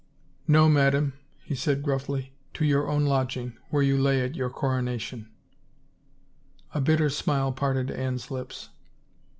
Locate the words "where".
3.69-3.83